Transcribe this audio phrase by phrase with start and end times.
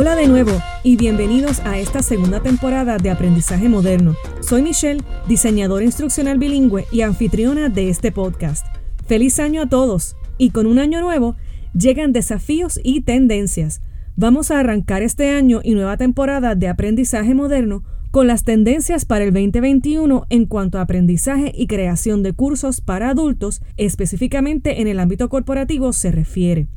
[0.00, 0.52] Hola de nuevo
[0.82, 4.14] y bienvenidos a esta segunda temporada de Aprendizaje Moderno.
[4.40, 8.64] Soy Michelle, diseñadora instruccional bilingüe y anfitriona de este podcast.
[9.06, 11.36] Feliz año a todos y con un año nuevo
[11.74, 13.82] llegan desafíos y tendencias.
[14.16, 19.24] Vamos a arrancar este año y nueva temporada de Aprendizaje Moderno con las tendencias para
[19.24, 24.98] el 2021 en cuanto a aprendizaje y creación de cursos para adultos, específicamente en el
[24.98, 26.68] ámbito corporativo se refiere.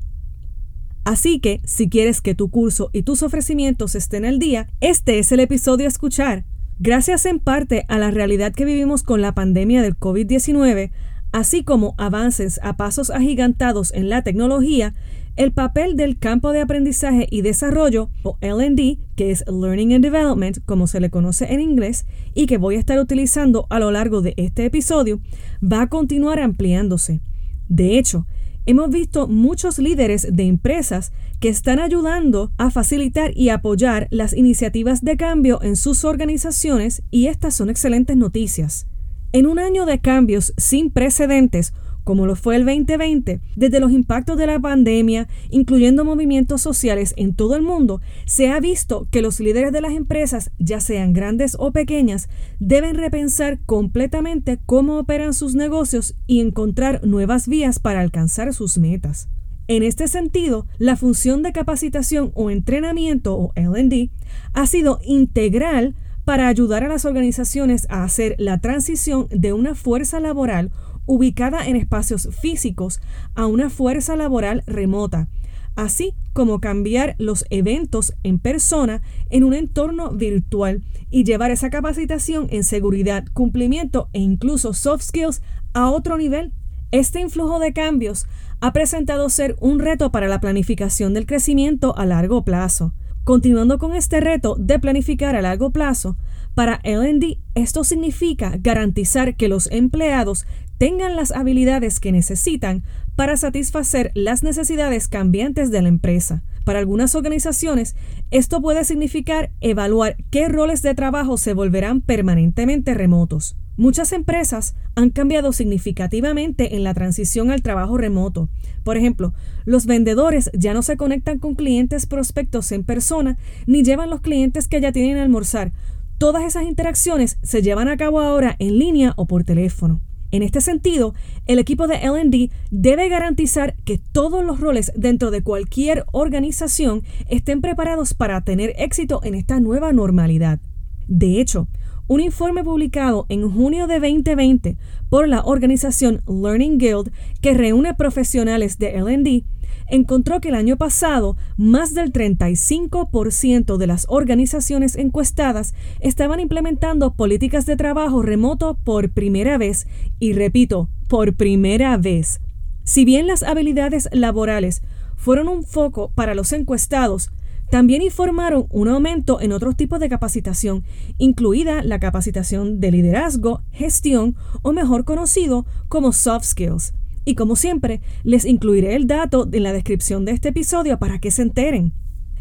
[1.03, 5.31] Así que, si quieres que tu curso y tus ofrecimientos estén al día, este es
[5.31, 6.45] el episodio a escuchar.
[6.79, 10.91] Gracias en parte a la realidad que vivimos con la pandemia del COVID-19,
[11.31, 14.93] así como avances a pasos agigantados en la tecnología,
[15.35, 20.59] el papel del campo de aprendizaje y desarrollo, o LD, que es Learning and Development,
[20.65, 24.21] como se le conoce en inglés, y que voy a estar utilizando a lo largo
[24.21, 25.19] de este episodio,
[25.61, 27.19] va a continuar ampliándose.
[27.67, 28.27] De hecho,
[28.65, 35.01] hemos visto muchos líderes de empresas que están ayudando a facilitar y apoyar las iniciativas
[35.01, 38.87] de cambio en sus organizaciones y estas son excelentes noticias.
[39.33, 41.73] En un año de cambios sin precedentes,
[42.03, 47.33] como lo fue el 2020, desde los impactos de la pandemia, incluyendo movimientos sociales en
[47.33, 51.55] todo el mundo, se ha visto que los líderes de las empresas, ya sean grandes
[51.59, 58.53] o pequeñas, deben repensar completamente cómo operan sus negocios y encontrar nuevas vías para alcanzar
[58.53, 59.27] sus metas.
[59.67, 64.09] En este sentido, la función de capacitación o entrenamiento o LD
[64.53, 70.19] ha sido integral para ayudar a las organizaciones a hacer la transición de una fuerza
[70.19, 70.71] laboral
[71.05, 73.01] ubicada en espacios físicos
[73.35, 75.27] a una fuerza laboral remota,
[75.75, 82.47] así como cambiar los eventos en persona en un entorno virtual y llevar esa capacitación
[82.49, 85.41] en seguridad, cumplimiento e incluso soft skills
[85.73, 86.53] a otro nivel.
[86.91, 88.27] Este influjo de cambios
[88.61, 92.93] ha presentado ser un reto para la planificación del crecimiento a largo plazo.
[93.23, 96.17] Continuando con este reto de planificar a largo plazo,
[96.55, 100.45] para LD esto significa garantizar que los empleados
[100.77, 102.83] tengan las habilidades que necesitan
[103.15, 106.43] para satisfacer las necesidades cambiantes de la empresa.
[106.65, 107.95] Para algunas organizaciones,
[108.31, 113.57] esto puede significar evaluar qué roles de trabajo se volverán permanentemente remotos.
[113.75, 118.49] Muchas empresas han cambiado significativamente en la transición al trabajo remoto.
[118.83, 119.33] Por ejemplo,
[119.65, 124.67] los vendedores ya no se conectan con clientes prospectos en persona ni llevan los clientes
[124.67, 125.73] que ya tienen a almorzar.
[126.19, 130.01] Todas esas interacciones se llevan a cabo ahora en línea o por teléfono.
[130.33, 131.13] En este sentido,
[131.45, 137.61] el equipo de LD debe garantizar que todos los roles dentro de cualquier organización estén
[137.61, 140.59] preparados para tener éxito en esta nueva normalidad.
[141.07, 141.67] De hecho,
[142.07, 144.75] un informe publicado en junio de 2020
[145.07, 149.45] por la organización Learning Guild, que reúne profesionales de LD,
[149.87, 157.65] encontró que el año pasado más del 35% de las organizaciones encuestadas estaban implementando políticas
[157.65, 159.87] de trabajo remoto por primera vez
[160.19, 162.41] y repito, por primera vez.
[162.83, 164.81] Si bien las habilidades laborales
[165.15, 167.31] fueron un foco para los encuestados,
[167.69, 170.83] también informaron un aumento en otros tipos de capacitación,
[171.17, 176.93] incluida la capacitación de liderazgo, gestión o mejor conocido como soft skills.
[177.25, 181.31] Y como siempre, les incluiré el dato en la descripción de este episodio para que
[181.31, 181.93] se enteren.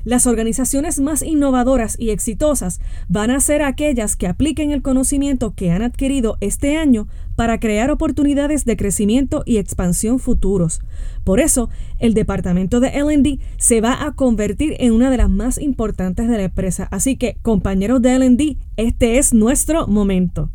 [0.05, 5.71] Las organizaciones más innovadoras y exitosas van a ser aquellas que apliquen el conocimiento que
[5.71, 7.07] han adquirido este año
[7.37, 10.81] para crear oportunidades de crecimiento y expansión futuros.
[11.23, 15.59] Por eso, el departamento de LD se va a convertir en una de las más
[15.59, 16.89] importantes de la empresa.
[16.91, 20.51] Así que, compañeros de LD, este es nuestro momento.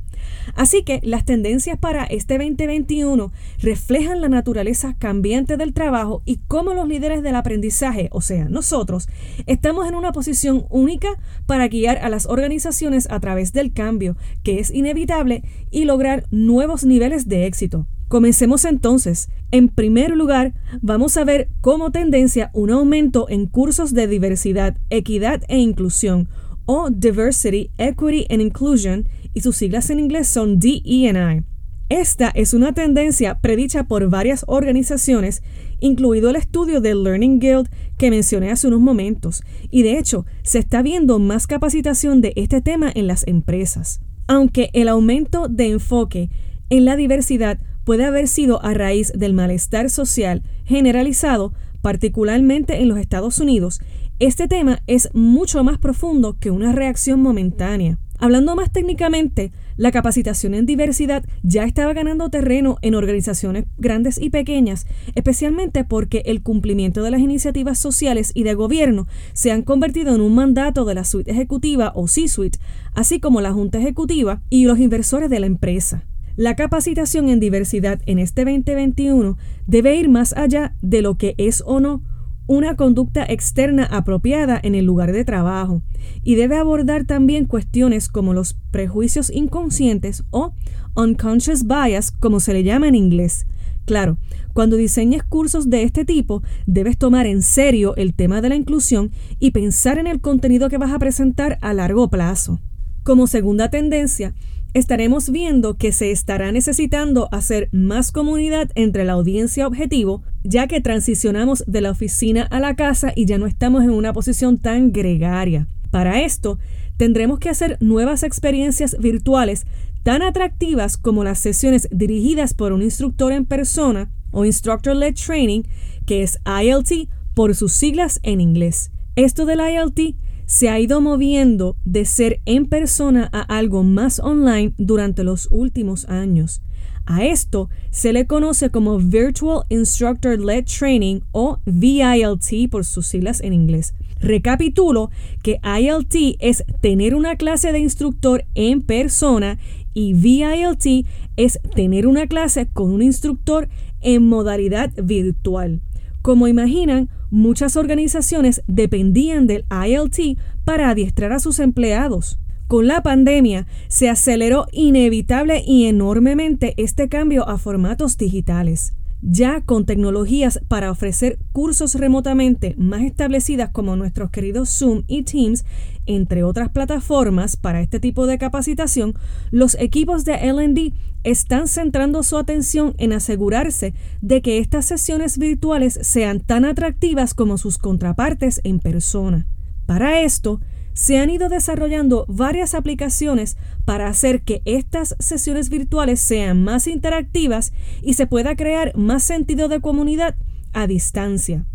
[0.56, 6.74] Así que las tendencias para este 2021 reflejan la naturaleza cambiante del trabajo y cómo
[6.74, 9.08] los líderes del aprendizaje, o sea, nosotros,
[9.46, 11.10] estamos en una posición única
[11.46, 16.84] para guiar a las organizaciones a través del cambio, que es inevitable, y lograr nuevos
[16.84, 17.88] niveles de éxito.
[18.08, 19.30] Comencemos entonces.
[19.52, 25.42] En primer lugar, vamos a ver como tendencia un aumento en cursos de diversidad, equidad
[25.50, 26.30] e inclusión,
[26.66, 31.44] o Diversity, Equity and Inclusion, y sus siglas en inglés son DEI.
[31.90, 35.44] Esta es una tendencia predicha por varias organizaciones,
[35.80, 37.70] incluido el estudio del Learning Guild
[38.00, 42.62] que mencioné hace unos momentos, y de hecho se está viendo más capacitación de este
[42.62, 44.02] tema en las empresas.
[44.26, 46.32] Aunque el aumento de enfoque
[46.72, 52.98] en la diversidad puede haber sido a raíz del malestar social generalizado, particularmente en los
[52.98, 53.82] Estados Unidos,
[54.18, 58.00] este tema es mucho más profundo que una reacción momentánea.
[58.20, 64.32] Hablando más técnicamente, la capacitación en diversidad ya estaba ganando terreno en organizaciones grandes y
[64.32, 70.16] pequeñas, especialmente porque el cumplimiento de las iniciativas sociales y de gobierno se han convertido
[70.16, 72.58] en un mandato de la suite ejecutiva o C-suite,
[72.96, 76.04] así como la junta ejecutiva y los inversores de la empresa.
[76.36, 79.38] La capacitación en diversidad en este 2021
[79.68, 82.02] debe ir más allá de lo que es o no
[82.48, 85.82] una conducta externa apropiada en el lugar de trabajo
[86.24, 90.54] y debe abordar también cuestiones como los prejuicios inconscientes o
[90.96, 93.46] unconscious bias, como se le llama en inglés.
[93.86, 94.18] Claro,
[94.54, 99.12] cuando diseñes cursos de este tipo, debes tomar en serio el tema de la inclusión
[99.40, 102.60] y pensar en el contenido que vas a presentar a largo plazo.
[103.04, 104.34] Como segunda tendencia,
[104.74, 110.82] estaremos viendo que se estará necesitando hacer más comunidad entre la audiencia objetivo, ya que
[110.82, 114.92] transicionamos de la oficina a la casa y ya no estamos en una posición tan
[114.92, 115.68] gregaria.
[115.92, 116.60] Para esto,
[116.98, 119.66] tendremos que hacer nuevas experiencias virtuales
[120.04, 125.64] tan atractivas como las sesiones dirigidas por un instructor en persona o Instructor-Led Training,
[126.06, 128.92] que es ILT por sus siglas en inglés.
[129.16, 134.74] Esto del ILT se ha ido moviendo de ser en persona a algo más online
[134.78, 136.62] durante los últimos años.
[137.10, 143.40] A esto se le conoce como Virtual Instructor Led Training o VILT por sus siglas
[143.40, 143.94] en inglés.
[144.20, 145.10] Recapitulo
[145.42, 149.58] que ILT es tener una clase de instructor en persona
[149.94, 151.08] y VILT
[151.38, 153.70] es tener una clase con un instructor
[154.02, 155.80] en modalidad virtual.
[156.22, 162.38] Como imaginan, muchas organizaciones dependían del ILT para adiestrar a sus empleados.
[162.68, 169.86] Con la pandemia se aceleró inevitable y enormemente este cambio a formatos digitales ya con
[169.86, 175.66] tecnologías para ofrecer cursos remotamente más establecidas como nuestros queridos Zoom y Teams,
[176.06, 179.16] entre otras plataformas para este tipo de capacitación,
[179.52, 180.94] los equipos de LD
[181.24, 187.58] están centrando su atención en asegurarse de que estas sesiones virtuales sean tan atractivas como
[187.58, 189.48] sus contrapartes en persona.
[189.86, 190.62] Para esto,
[190.98, 193.56] se han ido desarrollando varias aplicaciones
[193.86, 197.72] para hacer que estas sesiones virtuales sean más interactivas
[198.02, 200.36] y se pueda crear más sentido de comunidad
[200.74, 201.66] a distancia.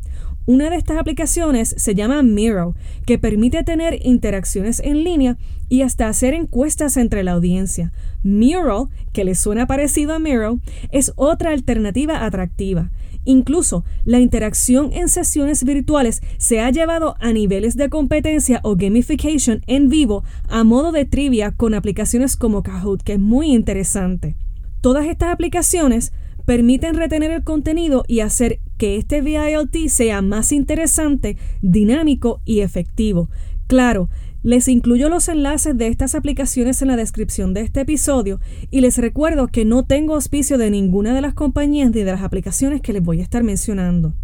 [0.44, 2.74] Una de estas aplicaciones se llama Miro,
[3.06, 5.36] que permite tener interacciones en línea
[5.68, 7.92] y hasta hacer encuestas entre la audiencia.
[8.24, 10.58] Miro, que le suena parecido a Miro,
[10.90, 12.90] es otra alternativa atractiva.
[13.24, 19.62] Incluso la interacción en sesiones virtuales se ha llevado a niveles de competencia o gamification
[19.66, 24.36] en vivo a modo de trivia con aplicaciones como Kahoot, que es muy interesante.
[24.80, 26.12] Todas estas aplicaciones
[26.44, 33.28] permiten retener el contenido y hacer que este VILT sea más interesante, dinámico y efectivo.
[33.68, 34.08] Claro,
[34.42, 38.40] les incluyo los enlaces de estas aplicaciones en la descripción de este episodio
[38.70, 42.22] y les recuerdo que no tengo auspicio de ninguna de las compañías ni de las
[42.22, 44.14] aplicaciones que les voy a estar mencionando.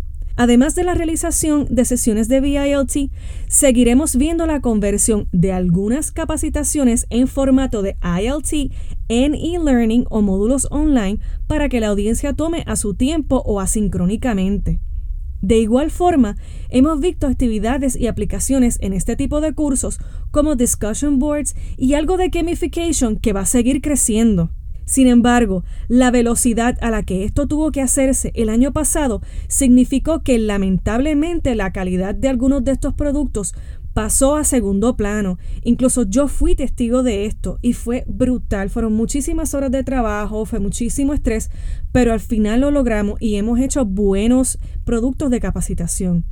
[0.40, 3.10] Además de la realización de sesiones de VILT,
[3.48, 8.72] seguiremos viendo la conversión de algunas capacitaciones en formato de ILT
[9.08, 11.18] en e-learning o módulos online
[11.48, 14.78] para que la audiencia tome a su tiempo o asincrónicamente.
[15.40, 16.36] De igual forma,
[16.68, 19.98] hemos visto actividades y aplicaciones en este tipo de cursos
[20.30, 24.50] como discussion boards y algo de gamification que va a seguir creciendo.
[24.88, 30.22] Sin embargo, la velocidad a la que esto tuvo que hacerse el año pasado significó
[30.22, 33.54] que lamentablemente la calidad de algunos de estos productos
[33.98, 35.40] pasó a segundo plano.
[35.64, 38.70] Incluso yo fui testigo de esto y fue brutal.
[38.70, 41.50] Fueron muchísimas horas de trabajo, fue muchísimo estrés,
[41.90, 46.24] pero al final lo logramos y hemos hecho buenos productos de capacitación.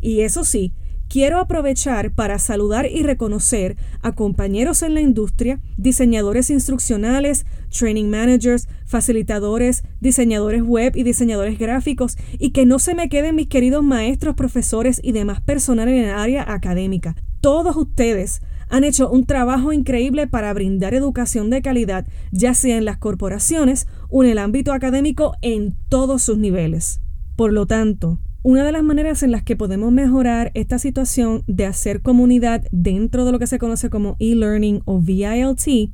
[0.00, 0.72] Y eso sí,
[1.08, 8.68] Quiero aprovechar para saludar y reconocer a compañeros en la industria, diseñadores instruccionales, training managers,
[8.86, 14.34] facilitadores, diseñadores web y diseñadores gráficos, y que no se me queden mis queridos maestros,
[14.34, 17.14] profesores y demás personal en el área académica.
[17.40, 22.84] Todos ustedes han hecho un trabajo increíble para brindar educación de calidad, ya sea en
[22.84, 27.00] las corporaciones o en el ámbito académico en todos sus niveles.
[27.36, 31.66] Por lo tanto, una de las maneras en las que podemos mejorar esta situación de
[31.66, 35.90] hacer comunidad dentro de lo que se conoce como e-learning o VILT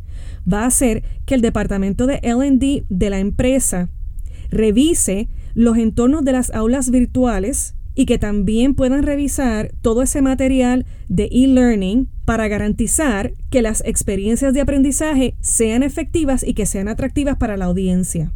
[0.53, 3.89] va a ser que el departamento de LD de la empresa
[4.51, 10.85] revise los entornos de las aulas virtuales y que también puedan revisar todo ese material
[11.09, 17.39] de e-learning para garantizar que las experiencias de aprendizaje sean efectivas y que sean atractivas
[17.39, 18.31] para la audiencia.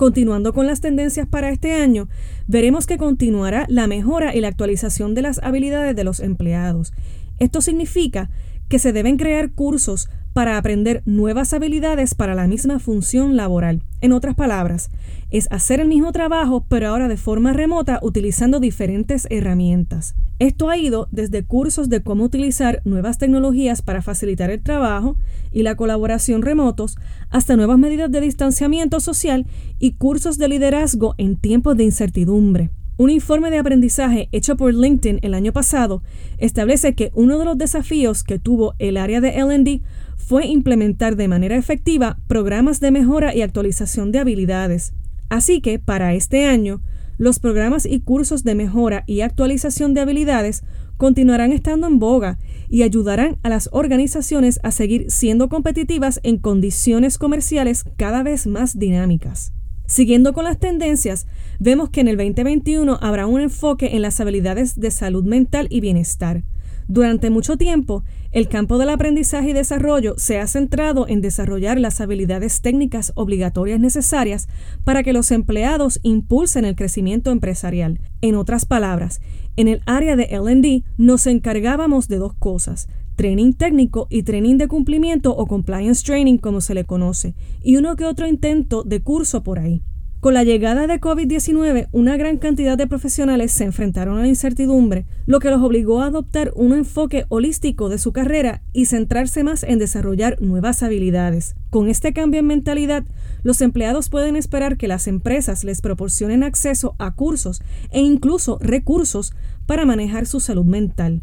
[0.00, 2.08] Continuando con las tendencias para este año,
[2.46, 6.94] veremos que continuará la mejora y la actualización de las habilidades de los empleados.
[7.38, 8.30] Esto significa
[8.70, 13.82] que se deben crear cursos para aprender nuevas habilidades para la misma función laboral.
[14.02, 14.90] En otras palabras,
[15.30, 20.14] es hacer el mismo trabajo pero ahora de forma remota utilizando diferentes herramientas.
[20.38, 25.16] Esto ha ido desde cursos de cómo utilizar nuevas tecnologías para facilitar el trabajo
[25.52, 26.96] y la colaboración remotos
[27.28, 29.46] hasta nuevas medidas de distanciamiento social
[29.78, 32.70] y cursos de liderazgo en tiempos de incertidumbre.
[32.96, 36.02] Un informe de aprendizaje hecho por LinkedIn el año pasado
[36.36, 39.82] establece que uno de los desafíos que tuvo el área de LD
[40.30, 44.92] fue implementar de manera efectiva programas de mejora y actualización de habilidades.
[45.28, 46.82] Así que, para este año,
[47.18, 50.62] los programas y cursos de mejora y actualización de habilidades
[50.96, 57.18] continuarán estando en boga y ayudarán a las organizaciones a seguir siendo competitivas en condiciones
[57.18, 59.52] comerciales cada vez más dinámicas.
[59.86, 61.26] Siguiendo con las tendencias,
[61.58, 65.80] vemos que en el 2021 habrá un enfoque en las habilidades de salud mental y
[65.80, 66.44] bienestar.
[66.90, 72.00] Durante mucho tiempo, el campo del aprendizaje y desarrollo se ha centrado en desarrollar las
[72.00, 74.48] habilidades técnicas obligatorias necesarias
[74.82, 78.00] para que los empleados impulsen el crecimiento empresarial.
[78.22, 79.20] En otras palabras,
[79.54, 84.66] en el área de LD nos encargábamos de dos cosas, training técnico y training de
[84.66, 89.44] cumplimiento o compliance training como se le conoce, y uno que otro intento de curso
[89.44, 89.84] por ahí.
[90.20, 95.06] Con la llegada de COVID-19, una gran cantidad de profesionales se enfrentaron a la incertidumbre,
[95.24, 99.62] lo que los obligó a adoptar un enfoque holístico de su carrera y centrarse más
[99.62, 101.54] en desarrollar nuevas habilidades.
[101.70, 103.04] Con este cambio en mentalidad,
[103.44, 109.32] los empleados pueden esperar que las empresas les proporcionen acceso a cursos e incluso recursos
[109.64, 111.22] para manejar su salud mental.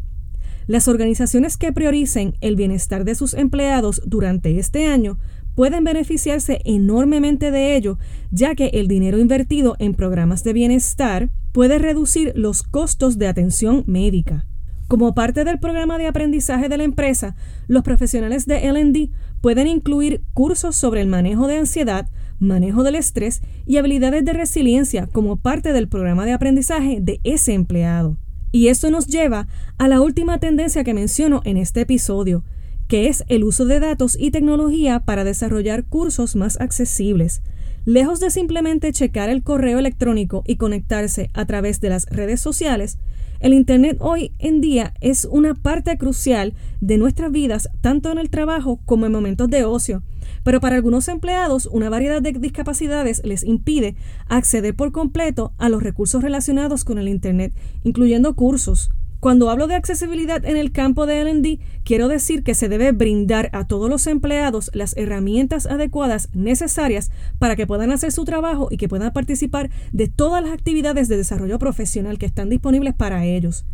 [0.66, 5.20] Las organizaciones que prioricen el bienestar de sus empleados durante este año
[5.58, 7.98] pueden beneficiarse enormemente de ello,
[8.30, 13.84] ya que el dinero invertido en programas de bienestar puede reducir los costos de atención
[13.88, 14.46] médica.
[14.88, 17.36] Como parte del programa de aprendizaje de la empresa,
[17.68, 19.10] los profesionales de LD
[19.42, 25.08] pueden incluir cursos sobre el manejo de ansiedad, manejo del estrés y habilidades de resiliencia
[25.08, 28.16] como parte del programa de aprendizaje de ese empleado.
[28.52, 29.48] Y esto nos lleva
[29.80, 32.44] a la última tendencia que menciono en este episodio,
[32.88, 37.42] que es el uso de datos y tecnología para desarrollar cursos más accesibles.
[37.86, 42.98] Lejos de simplemente checar el correo electrónico y conectarse a través de las redes sociales,
[43.40, 48.32] el Internet hoy en día es una parte crucial de nuestras vidas, tanto en el
[48.32, 50.02] trabajo como en momentos de ocio.
[50.44, 53.96] Pero para algunos empleados, una variedad de discapacidades les impide
[54.28, 57.54] acceder por completo a los recursos relacionados con el Internet,
[57.84, 62.70] incluyendo cursos, cuando hablo de accesibilidad en el campo de LD, quiero decir que se
[62.70, 67.10] debe brindar a todos los empleados las herramientas adecuadas necesarias
[67.40, 71.18] para que puedan hacer su trabajo y que puedan participar de todas las actividades de
[71.18, 73.66] desarrollo profesional que están disponibles para ellos.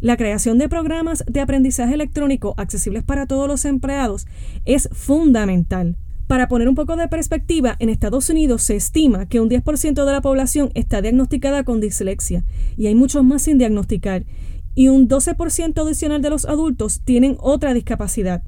[0.00, 4.26] La creación de programas de aprendizaje electrónico accesibles para todos los empleados
[4.64, 5.96] es fundamental.
[6.26, 10.12] Para poner un poco de perspectiva, en Estados Unidos se estima que un 10% de
[10.12, 12.44] la población está diagnosticada con dislexia
[12.76, 14.24] y hay muchos más sin diagnosticar
[14.80, 18.42] y un 12% adicional de los adultos tienen otra discapacidad.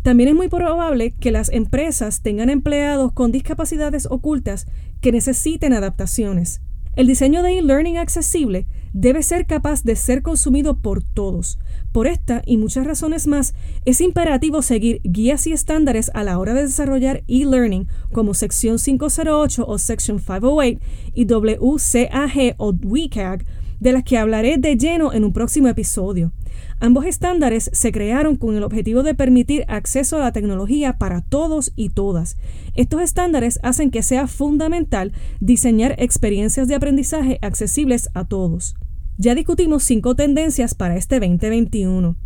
[0.00, 4.66] También es muy probable que las empresas tengan empleados con discapacidades ocultas
[5.02, 6.62] que necesiten adaptaciones.
[6.96, 11.58] El diseño de e-learning accesible debe ser capaz de ser consumido por todos.
[11.92, 13.52] Por esta y muchas razones más,
[13.84, 19.66] es imperativo seguir guías y estándares a la hora de desarrollar e-learning como Sección 508
[19.68, 20.80] o Section 508
[21.12, 23.44] y WCAG o WCAG
[23.84, 26.32] de las que hablaré de lleno en un próximo episodio.
[26.80, 31.70] Ambos estándares se crearon con el objetivo de permitir acceso a la tecnología para todos
[31.76, 32.38] y todas.
[32.74, 38.74] Estos estándares hacen que sea fundamental diseñar experiencias de aprendizaje accesibles a todos.
[39.18, 42.16] Ya discutimos cinco tendencias para este 2021.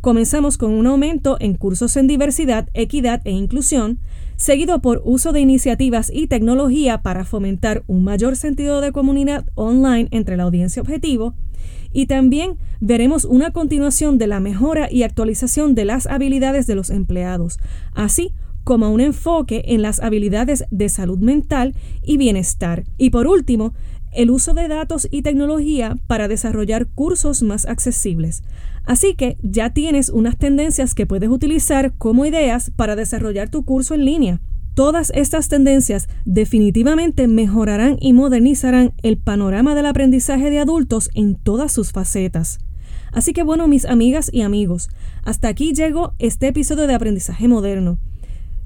[0.00, 4.00] Comenzamos con un aumento en cursos en diversidad, equidad e inclusión,
[4.36, 10.08] seguido por uso de iniciativas y tecnología para fomentar un mayor sentido de comunidad online
[10.10, 11.34] entre la audiencia objetivo,
[11.92, 16.90] y también veremos una continuación de la mejora y actualización de las habilidades de los
[16.90, 17.58] empleados,
[17.94, 18.32] así
[18.64, 22.84] como un enfoque en las habilidades de salud mental y bienestar.
[22.98, 23.74] Y por último,
[24.14, 28.42] el uso de datos y tecnología para desarrollar cursos más accesibles.
[28.84, 33.94] Así que ya tienes unas tendencias que puedes utilizar como ideas para desarrollar tu curso
[33.94, 34.40] en línea.
[34.74, 41.70] Todas estas tendencias definitivamente mejorarán y modernizarán el panorama del aprendizaje de adultos en todas
[41.72, 42.58] sus facetas.
[43.12, 44.90] Así que bueno, mis amigas y amigos,
[45.22, 47.98] hasta aquí llegó este episodio de Aprendizaje Moderno.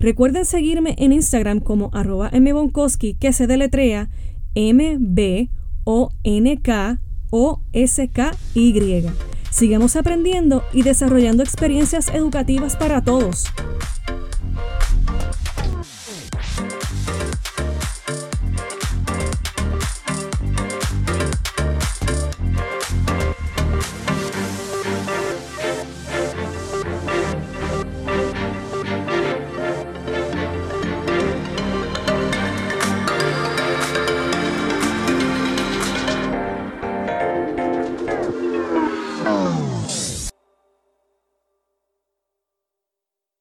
[0.00, 4.08] Recuerden seguirme en Instagram como arroba mbonkowski que se deletrea
[4.54, 5.48] M-B-O-N-K-O-S-K-Y.
[9.50, 13.46] Sigamos aprendiendo y desarrollando experiencias educativas para todos.